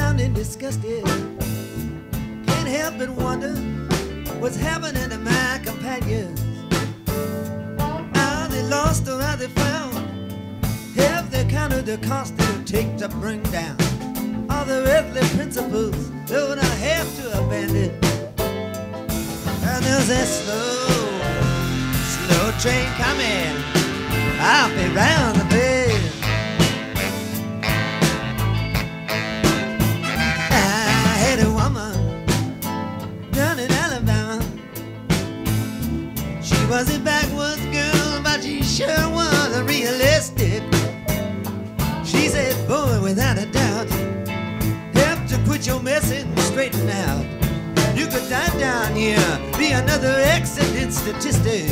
[0.00, 1.04] and disgusted.
[2.46, 3.54] Can't help but wonder
[4.40, 6.40] what's happening to my companions.
[8.16, 9.94] Are they lost or are they found?
[10.96, 13.76] Have they counted the cost it'll take to bring down
[14.50, 17.90] all the earthly principles that I have to abandon?
[19.70, 20.96] And there's that slow,
[22.16, 23.54] slow train coming.
[24.40, 25.39] I'll be round
[36.80, 40.62] was a backwoods girl, but she sure was realistic.
[42.06, 43.86] She said, boy, without a doubt,
[44.94, 47.24] have to quit your messing and straighten out.
[47.94, 49.18] You could die down here,
[49.58, 51.68] be another accident statistic.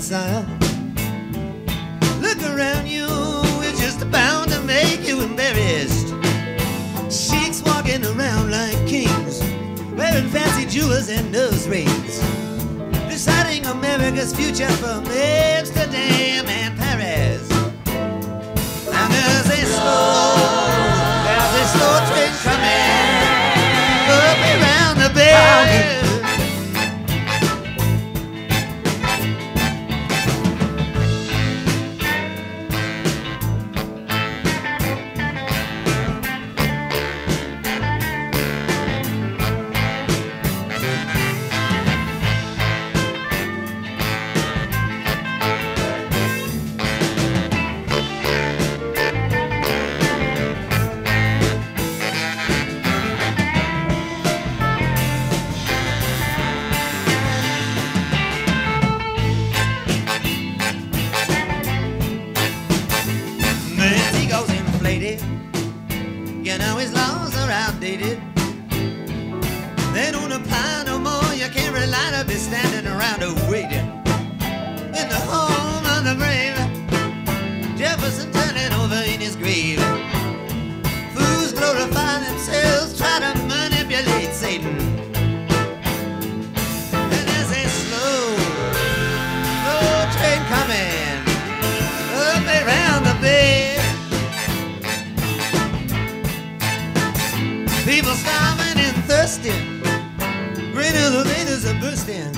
[0.00, 0.46] Style.
[2.20, 3.06] Look around you,
[3.60, 6.08] it's just bound to make you embarrassed.
[7.10, 9.40] Sheiks walking around like kings,
[9.92, 12.18] wearing fancy jewels and nose rings.
[13.10, 16.79] Deciding America's future from Amsterdam and
[67.80, 68.20] outdated.
[69.94, 71.34] They don't apply no more.
[71.34, 72.69] You can't rely to be standing
[98.00, 99.82] People starving and thirsting,
[100.72, 102.32] greater the veins are bursting.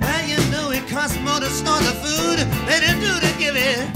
[0.00, 3.54] Now you know it costs more to store the food than it do to give
[3.54, 3.86] it.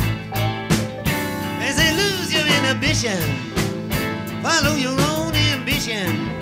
[1.58, 3.20] They say lose your inhibition,
[4.40, 6.39] follow your own ambition.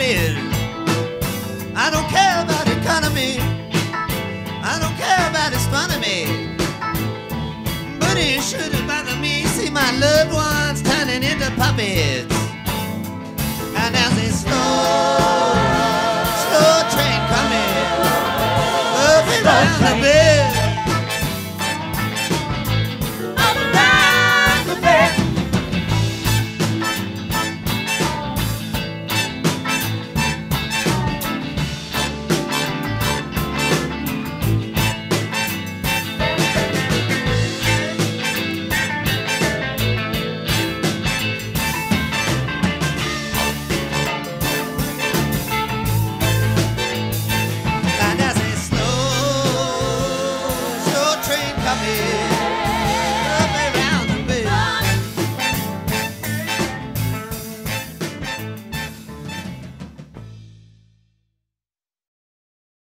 [0.00, 0.36] It.
[1.74, 3.38] I don't care about economy.
[4.62, 6.56] I don't care about astronomy.
[7.98, 9.44] But it shouldn't bother me.
[9.46, 12.34] See my loved ones turning into puppets.
[13.74, 15.41] And as they slow